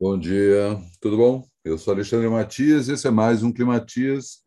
[0.00, 1.44] Bom dia, tudo bom?
[1.64, 4.44] Eu sou Alexandre Matias, esse é mais um Climatias.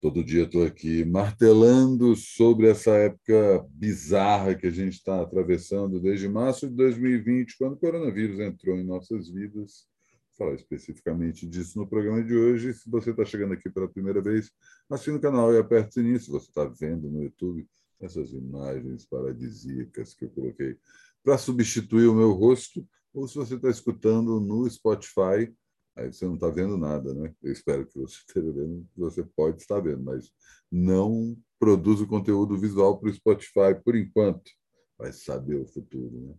[0.00, 6.28] Todo dia estou aqui martelando sobre essa época bizarra que a gente está atravessando desde
[6.28, 9.86] março de 2020, quando o coronavírus entrou em nossas vidas.
[10.36, 12.74] Vou falar especificamente disso no programa de hoje.
[12.74, 14.50] Se você está chegando aqui pela primeira vez,
[14.90, 16.18] assine o canal e aperte o sininho.
[16.18, 17.64] Se você está vendo no YouTube,
[18.00, 20.76] essas imagens paradisíacas que eu coloquei
[21.22, 22.84] para substituir o meu rosto,
[23.14, 25.54] ou se você está escutando no Spotify,
[25.96, 27.32] aí você não está vendo nada, né?
[27.40, 30.32] Eu espero que você esteja vendo, você pode estar vendo, mas
[30.70, 34.50] não produz o conteúdo visual para o Spotify por enquanto.
[34.98, 36.34] Vai saber o futuro, né?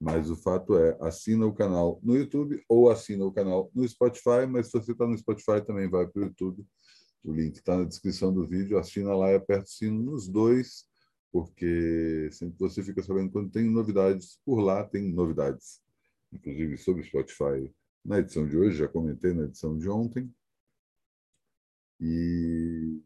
[0.00, 4.46] Mas o fato é, assina o canal no YouTube ou assina o canal no Spotify,
[4.48, 6.64] mas se você está no Spotify também vai para o YouTube.
[7.24, 10.84] O link está na descrição do vídeo, assina lá e aperta o sino nos dois,
[11.32, 15.80] porque sempre você fica sabendo quando tem novidades, por lá tem novidades
[16.32, 17.72] inclusive sobre Spotify,
[18.04, 20.32] na edição de hoje, já comentei na edição de ontem.
[22.00, 23.02] E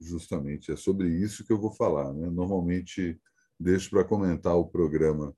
[0.00, 2.12] justamente é sobre isso que eu vou falar.
[2.12, 2.28] Né?
[2.28, 3.20] Normalmente
[3.58, 5.34] deixo para comentar o programa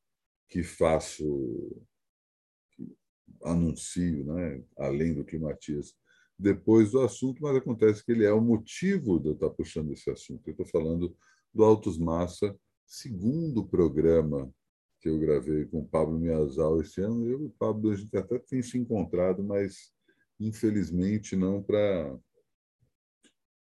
[0.49, 1.25] que faço,
[2.73, 2.97] que
[3.45, 4.65] anuncio, né?
[4.79, 5.95] além do Climatias,
[6.39, 10.11] depois do assunto, mas acontece que ele é o motivo de eu estar puxando esse
[10.11, 10.49] assunto.
[10.49, 11.17] Eu estou falando
[11.53, 14.53] do Autos Massa, segundo programa
[15.01, 17.27] que eu gravei com o Pablo Miazal esse ano.
[17.27, 19.93] Eu e o Pablo, a gente até tem se encontrado, mas
[20.39, 22.19] infelizmente não para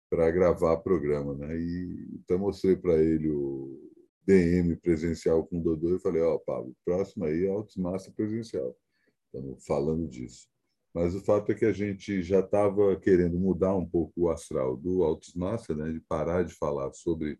[0.09, 1.57] para gravar programa, né?
[1.57, 3.91] E então mostrei para ele o
[4.25, 8.77] DM presencial com o Dodô e falei, ó, oh, Pablo, próximo aí é Massa presencial.
[9.25, 10.47] Estamos falando disso.
[10.93, 14.77] Mas o fato é que a gente já estava querendo mudar um pouco o astral
[14.77, 15.91] do Altos Massa, né?
[15.91, 17.37] De parar de falar sobre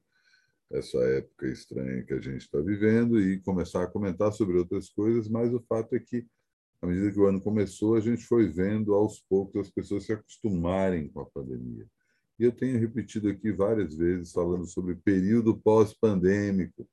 [0.72, 5.30] essa época estranha que a gente está vivendo e começar a comentar sobre outras coisas,
[5.30, 6.26] mas o fato é que,
[6.82, 10.14] à medida que o ano começou, a gente foi vendo aos poucos as pessoas se
[10.14, 11.88] acostumarem com a pandemia.
[12.38, 16.88] E eu tenho repetido aqui várias vezes falando sobre período pós-pandêmico.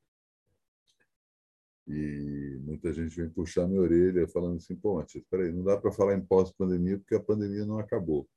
[1.89, 5.77] E muita gente vem puxar minha orelha falando assim, pô, Matias, espera aí, não dá
[5.77, 8.29] para falar em pós-pandemia porque a pandemia não acabou.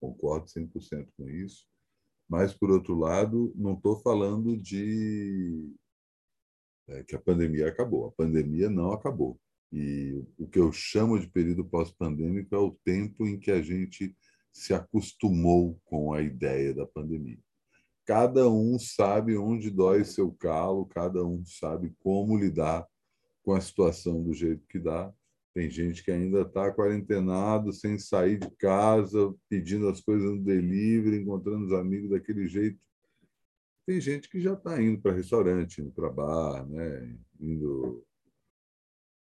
[0.00, 1.66] Concordo 100% com isso
[2.34, 5.72] mas, por outro lado, não estou falando de
[6.88, 8.08] é, que a pandemia acabou.
[8.08, 9.38] A pandemia não acabou.
[9.72, 14.16] E o que eu chamo de período pós-pandêmico é o tempo em que a gente
[14.52, 17.38] se acostumou com a ideia da pandemia.
[18.04, 22.84] Cada um sabe onde dói seu calo, cada um sabe como lidar
[23.44, 25.14] com a situação do jeito que dá.
[25.54, 31.18] Tem gente que ainda está quarentenado, sem sair de casa, pedindo as coisas no delivery,
[31.22, 32.80] encontrando os amigos daquele jeito.
[33.86, 37.16] Tem gente que já está indo para restaurante, indo para bar, né?
[37.38, 38.04] indo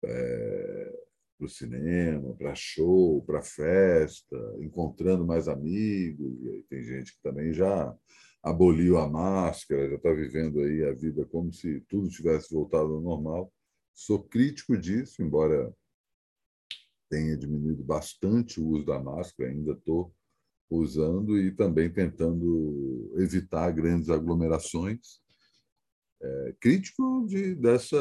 [0.05, 1.05] é,
[1.39, 6.39] para o cinema, para show, para festa, encontrando mais amigos.
[6.43, 7.97] E aí tem gente que também já
[8.43, 13.01] aboliu a máscara, já está vivendo aí a vida como se tudo tivesse voltado ao
[13.01, 13.51] normal.
[13.95, 15.75] Sou crítico disso, embora
[17.11, 20.15] tenha diminuído bastante o uso da máscara, ainda estou
[20.71, 25.21] usando e também tentando evitar grandes aglomerações.
[26.23, 27.97] É, crítico de, dessa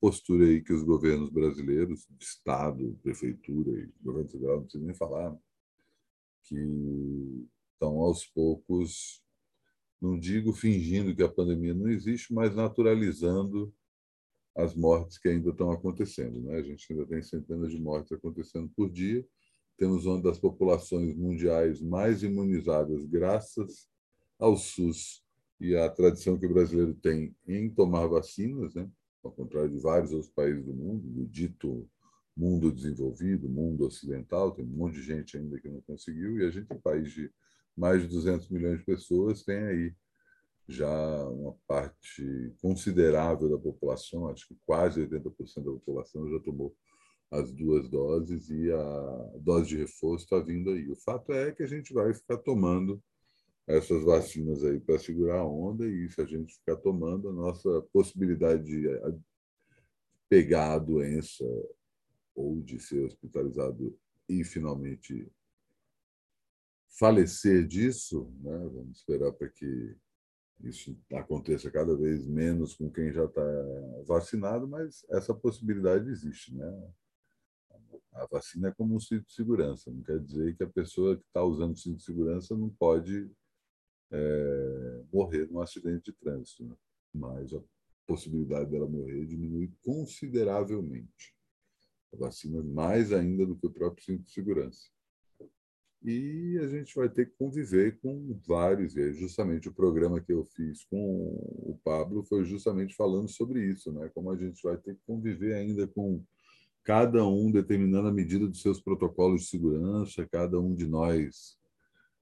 [0.00, 5.36] postura aí que os governos brasileiros, Estado, Prefeitura e governo federal, não precisa nem falar,
[6.44, 6.56] que
[7.74, 9.22] estão aos poucos,
[10.00, 13.72] não digo fingindo que a pandemia não existe, mas naturalizando
[14.56, 16.40] as mortes que ainda estão acontecendo.
[16.40, 16.56] Né?
[16.56, 19.24] A gente ainda tem centenas de mortes acontecendo por dia.
[19.78, 23.88] Temos uma das populações mundiais mais imunizadas, graças
[24.38, 25.22] ao SUS
[25.60, 28.90] e à tradição que o brasileiro tem em tomar vacinas, né?
[29.22, 31.88] ao contrário de vários outros países do mundo, do dito
[32.36, 36.50] mundo desenvolvido, mundo ocidental, tem um monte de gente ainda que não conseguiu, e a
[36.50, 37.30] gente, um país de
[37.76, 39.94] mais de 200 milhões de pessoas, tem aí
[40.70, 46.74] já uma parte considerável da população, acho que quase 80% da população já tomou
[47.30, 50.88] as duas doses e a dose de reforço está vindo aí.
[50.90, 53.02] O fato é que a gente vai ficar tomando
[53.66, 57.82] essas vacinas aí para segurar a onda e se a gente ficar tomando, a nossa
[57.92, 58.88] possibilidade de
[60.28, 61.44] pegar a doença
[62.34, 63.96] ou de ser hospitalizado
[64.28, 65.30] e finalmente
[66.98, 68.58] falecer disso, né?
[68.72, 69.96] vamos esperar para que
[70.62, 73.42] isso aconteça cada vez menos com quem já está
[74.06, 76.92] vacinado, mas essa possibilidade existe, né?
[78.12, 81.24] A vacina é como um cinto de segurança, não quer dizer que a pessoa que
[81.26, 83.30] está usando o cinto de segurança não pode
[84.10, 86.74] é, morrer num acidente de trânsito, né?
[87.14, 87.62] mas a
[88.06, 91.34] possibilidade dela morrer diminui consideravelmente.
[92.12, 94.90] A vacina mais ainda do que o próprio cinto de segurança.
[96.02, 98.96] E a gente vai ter que conviver com vários.
[98.96, 103.92] E justamente o programa que eu fiz com o Pablo foi justamente falando sobre isso,
[103.92, 104.10] né?
[104.14, 106.22] Como a gente vai ter que conviver ainda com
[106.82, 111.58] cada um determinando a medida dos seus protocolos de segurança, cada um de nós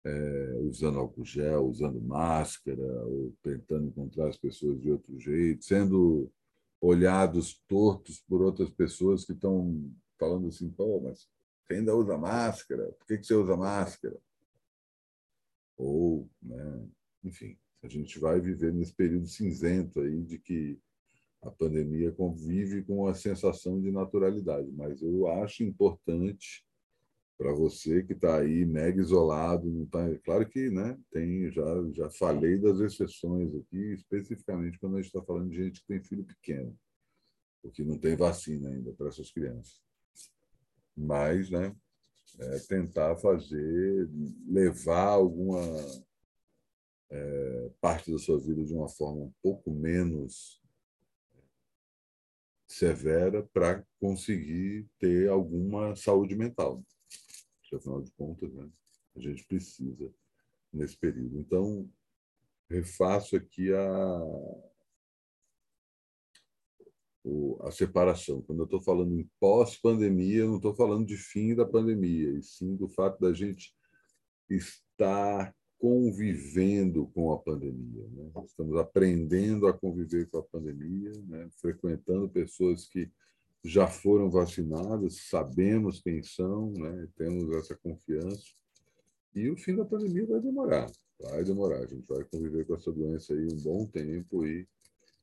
[0.05, 6.31] é, usando álcool gel, usando máscara, ou tentando encontrar as pessoas de outro jeito, sendo
[6.81, 11.29] olhados tortos por outras pessoas que estão falando assim, pô, mas
[11.69, 12.93] você ainda usa máscara?
[12.93, 14.19] Por que, que você usa máscara?
[15.77, 16.89] Ou, né,
[17.23, 20.81] enfim, a gente vai viver nesse período cinzento aí de que
[21.43, 26.67] a pandemia convive com a sensação de naturalidade, mas eu acho importante
[27.37, 31.63] para você que está aí mega isolado, não tá, claro que, né, tem já
[31.93, 36.03] já falei das exceções aqui, especificamente quando a gente está falando de gente que tem
[36.03, 36.77] filho pequeno,
[37.63, 39.88] porque não tem vacina ainda para essas crianças
[40.99, 41.75] mas né,
[42.39, 44.09] é, tentar fazer,
[44.47, 45.61] levar alguma
[47.11, 50.61] é, parte da sua vida de uma forma um pouco menos
[52.67, 56.85] severa para conseguir ter alguma saúde mental.
[57.73, 58.69] Afinal de contas, né,
[59.17, 60.11] a gente precisa
[60.73, 61.39] nesse período.
[61.39, 61.89] Então,
[62.69, 64.21] refaço aqui a,
[67.63, 68.43] a separação.
[68.43, 72.77] Quando eu estou falando em pós-pandemia, não estou falando de fim da pandemia, e sim
[72.77, 73.73] do fato da gente
[74.49, 78.09] estar convivendo com a pandemia.
[78.09, 78.31] Né?
[78.45, 81.49] Estamos aprendendo a conviver com a pandemia, né?
[81.61, 83.11] frequentando pessoas que
[83.65, 87.09] já foram vacinadas, sabemos quem são, né?
[87.17, 88.45] temos essa confiança.
[89.35, 90.91] E o fim da pandemia vai demorar,
[91.21, 91.79] vai demorar.
[91.79, 94.67] A gente vai conviver com essa doença aí um bom tempo e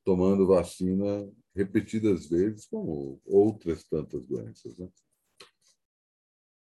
[0.04, 4.76] tomando vacina repetidas vezes, como outras tantas doenças.
[4.76, 4.88] Né?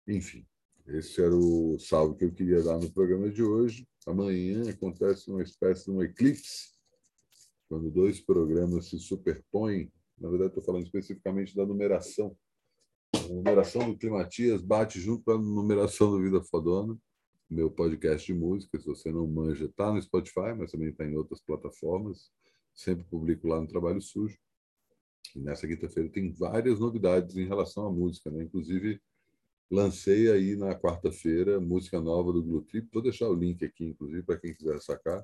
[0.07, 0.45] Enfim,
[0.85, 3.88] esse era o salve que eu queria dar no programa de hoje.
[4.06, 6.69] Amanhã acontece uma espécie de um eclipse,
[7.68, 9.91] quando dois programas se superpõem.
[10.18, 12.38] Na verdade, estou falando especificamente da numeração.
[13.13, 16.97] A numeração do Climatias bate junto com a numeração do Vida Fodona,
[17.50, 18.80] meu podcast de música.
[18.80, 22.31] Se você não manja, está no Spotify, mas também está em outras plataformas
[22.77, 24.38] sempre publico lá no Trabalho Sujo.
[25.35, 28.44] E nessa quinta-feira tem várias novidades em relação à música, né?
[28.44, 29.01] Inclusive,
[29.69, 32.88] lancei aí na quarta-feira música nova do Blue Trip.
[32.91, 35.24] Vou deixar o link aqui, inclusive, para quem quiser sacar.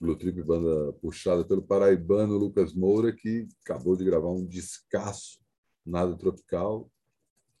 [0.00, 5.38] Blue Trip, banda puxada pelo paraibano Lucas Moura, que acabou de gravar um descasso,
[5.84, 6.90] nada tropical.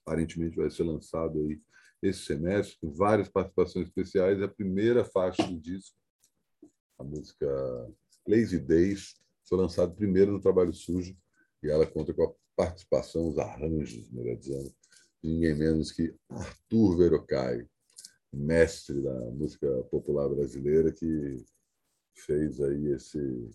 [0.04, 1.60] Aparentemente vai ser lançado aí
[2.02, 4.42] esse semestre, com várias participações especiais.
[4.42, 5.96] A primeira faixa do disco,
[6.98, 7.46] a música
[8.28, 9.14] Lazy Days,
[9.48, 11.16] foi lançado primeiro no Trabalho Sujo
[11.64, 14.72] e ela conta com a participação, os arranjos, melhor dizendo,
[15.22, 17.66] de ninguém menos que Arthur Verocai,
[18.32, 21.42] mestre da música popular brasileira, que
[22.14, 23.50] fez aí esse,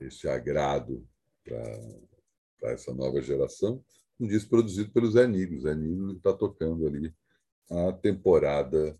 [0.00, 1.06] esse agrado
[1.44, 3.84] para essa nova geração.
[4.18, 5.60] Um disco produzido pelo Zé Nigro.
[5.60, 7.14] Zé Nigro está tocando ali
[7.70, 8.98] a temporada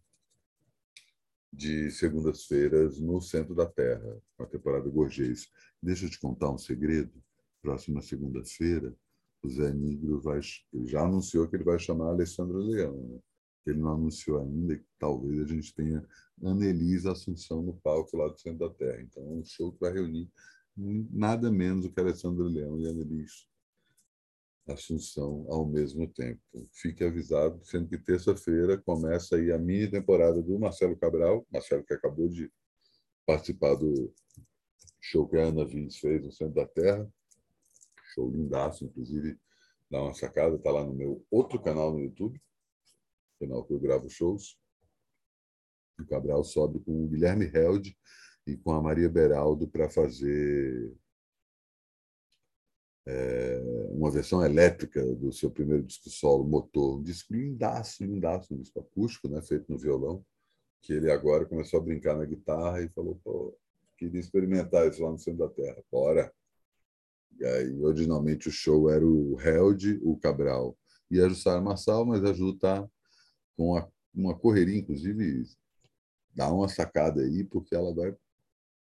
[1.52, 5.48] de segundas-feiras no centro da Terra, a temporada Gorgês.
[5.82, 7.12] Deixa eu te contar um segredo.
[7.62, 8.94] Próxima segunda-feira,
[9.42, 10.40] o Zé Nigro vai,
[10.86, 12.96] já anunciou que ele vai chamar a Alessandra Leão.
[13.08, 13.18] Né?
[13.66, 16.06] Ele não anunciou ainda que talvez a gente tenha
[16.42, 19.02] Annelise Assunção no palco lá do centro da Terra.
[19.02, 20.30] Então, é um show que vai reunir
[20.76, 23.46] nada menos do que Alessandra Leão e a Annelise
[24.66, 26.40] Assunção ao mesmo tempo.
[26.72, 31.94] Fique avisado, sendo que terça-feira começa aí a mini temporada do Marcelo Cabral, Marcelo que
[31.94, 32.50] acabou de
[33.26, 34.12] participar do
[35.00, 37.10] show que a Ana Vins fez no Centro da Terra,
[38.18, 39.38] show lindaço, inclusive
[39.88, 42.40] dá uma sacada, está lá no meu outro canal no YouTube,
[43.38, 44.58] canal que eu gravo shows.
[45.98, 47.96] O Cabral sobe com o Guilherme Held
[48.46, 50.94] e com a Maria Beraldo para fazer
[53.06, 53.60] é,
[53.90, 58.80] uma versão elétrica do seu primeiro disco solo, Motor, um disco lindaço, lindaço, um disco
[58.80, 60.24] acústico, né, feito no violão,
[60.82, 63.56] que ele agora começou a brincar na guitarra e falou, pô,
[63.96, 66.32] queria experimentar isso lá no centro da Terra, bora.
[67.38, 70.76] E aí, originalmente, o show era o Held, o Cabral
[71.10, 72.88] e a Jussara Marçal, mas a Ju está
[73.56, 73.80] com
[74.14, 75.44] uma correria, inclusive,
[76.34, 78.14] dá uma sacada aí, porque ela vai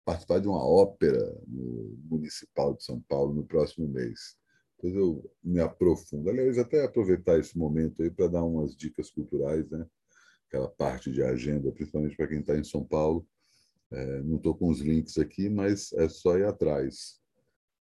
[0.04, 4.36] participar de uma ópera no Municipal de São Paulo no próximo mês.
[4.76, 6.30] Depois eu me aprofundo.
[6.30, 9.86] Aliás, até aproveitar esse momento aí para dar umas dicas culturais, né?
[10.48, 13.26] aquela parte de agenda, principalmente para quem está em São Paulo.
[13.90, 17.20] É, não estou com os links aqui, mas é só ir atrás.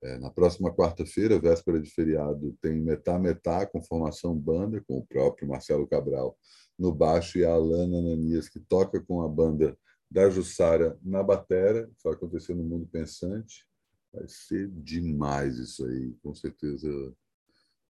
[0.05, 5.07] É, na próxima quarta-feira, véspera de feriado, tem Metá Metá com formação banda, com o
[5.07, 6.37] próprio Marcelo Cabral
[6.79, 9.79] no baixo e a Alana Ananias, que toca com a banda
[10.11, 11.91] da Jussara na batera.
[12.05, 13.67] Vai acontecer no Mundo Pensante.
[14.13, 16.15] Vai ser demais isso aí.
[16.23, 16.89] Com certeza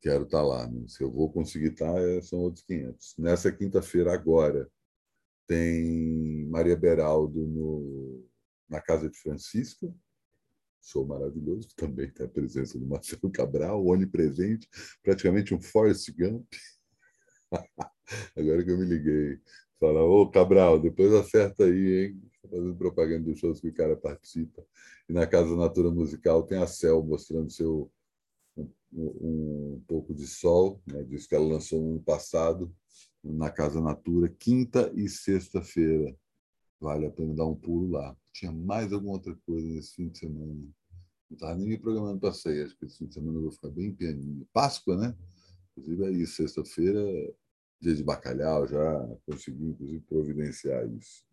[0.01, 0.65] quero estar lá.
[0.65, 0.85] Né?
[0.87, 3.15] Se eu vou conseguir estar, é, são outros 500.
[3.17, 4.69] Nessa quinta-feira, agora,
[5.45, 8.25] tem Maria Beraldo no,
[8.69, 9.93] na Casa de Francisca,
[10.88, 14.67] show maravilhoso, também tem a presença do Marcelo Cabral, onipresente,
[15.03, 16.48] praticamente um Forrest Gump.
[18.36, 19.39] Agora que eu me liguei.
[19.79, 22.22] Fala, ô Cabral, depois acerta aí, hein?
[22.41, 24.65] Fazendo propaganda dos shows que o cara participa.
[25.08, 27.91] E na Casa Natura Musical tem a Cel mostrando seu
[28.94, 31.03] um, um pouco de sol, né?
[31.03, 32.74] diz que ela lançou no ano passado,
[33.24, 36.15] na Casa Natura, quinta e sexta-feira.
[36.79, 38.15] Vale a pena dar um pulo lá.
[38.32, 40.67] Tinha mais alguma outra coisa nesse fim de semana.
[41.29, 42.63] Não estava nem me programando para sair.
[42.63, 44.48] Acho que esse fim de semana eu vou ficar bem pianinho.
[44.53, 45.15] Páscoa, né?
[45.72, 47.01] Inclusive aí, sexta-feira,
[47.79, 51.25] dia de bacalhau, já consegui, inclusive, providenciar isso.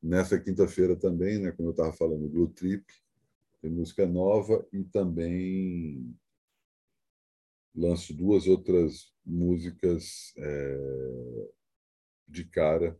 [0.00, 2.84] Nessa quinta-feira também, né, como eu estava falando, Blue Trip,
[3.60, 6.16] tem música nova e também
[7.74, 11.48] lanço duas outras músicas é,
[12.26, 12.98] de cara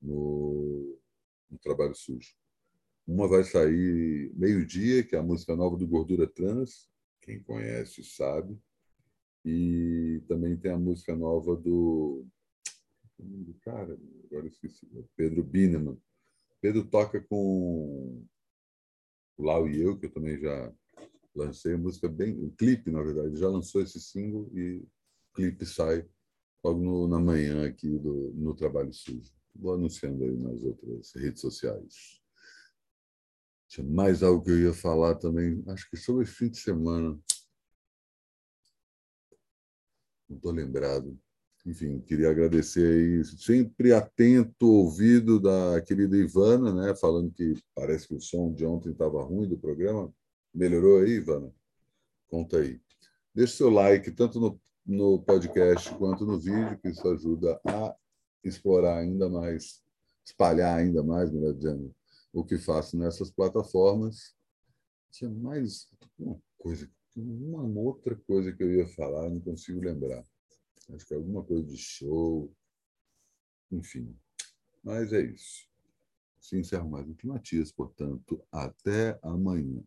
[0.00, 0.98] no,
[1.50, 2.34] no, Trabalho Sujo.
[3.06, 6.88] Uma vai sair meio-dia, que é a música nova do Gordura Trans,
[7.20, 8.58] quem conhece sabe,
[9.44, 12.26] e também tem a música nova do.
[13.62, 14.88] Cara, agora esqueci.
[15.16, 15.96] Pedro Bineman.
[16.60, 18.24] Pedro toca com
[19.38, 20.72] Lau e eu, que eu também já
[21.34, 22.36] lancei a música bem.
[22.44, 24.88] O clipe, na verdade, já lançou esse single e o
[25.34, 26.04] clipe sai
[26.64, 29.32] logo no, na manhã aqui do, no Trabalho Sujo.
[29.54, 32.20] Vou anunciando aí nas outras redes sociais.
[33.76, 37.10] Tinha mais algo que eu ia falar também, acho que sobre esse fim de semana
[40.26, 41.18] não estou lembrado.
[41.66, 48.14] Enfim, queria agradecer aí, sempre atento ouvido da querida Ivana, né, falando que parece que
[48.14, 50.10] o som de ontem estava ruim do programa.
[50.54, 51.52] Melhorou aí, Ivana?
[52.28, 52.80] Conta aí.
[53.34, 57.94] Deixe seu like, tanto no, no podcast quanto no vídeo, que isso ajuda a
[58.42, 59.82] explorar ainda mais,
[60.24, 61.94] espalhar ainda mais, melhor dizendo,
[62.36, 64.36] o que faço nessas plataformas.
[65.10, 65.88] Tinha mais
[66.18, 70.22] uma coisa uma outra coisa que eu ia falar, não consigo lembrar.
[70.92, 72.54] Acho que é alguma coisa de show,
[73.72, 74.14] enfim.
[74.84, 75.66] Mas é isso.
[76.38, 79.82] Se encerra mais um Matias, portanto, até amanhã.